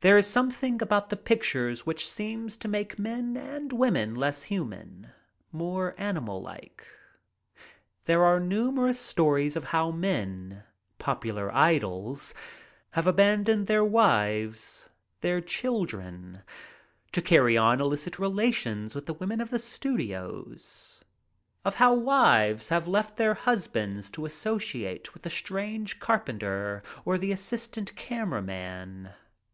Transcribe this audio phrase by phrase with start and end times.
[0.00, 5.10] There is something about the pictures which seems to make men and women less human,
[5.50, 6.86] more animal like.
[8.04, 10.62] There are numerous stories of how men—
[11.00, 12.32] popular idols—
[12.92, 14.88] have abandoned their wives—
[15.20, 16.42] their children,
[17.10, 20.58] to carry on illicit relations with the women of the *■ A MOVIE QUEEN 69
[20.60, 21.00] studios;
[21.64, 27.32] of how wives have left their husbands to associate with a stage carpenter or an
[27.32, 29.12] assistant camera man.